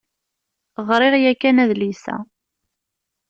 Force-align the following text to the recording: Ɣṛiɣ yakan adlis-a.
Ɣṛiɣ 0.87 1.15
yakan 1.23 1.57
adlis-a. 1.63 2.15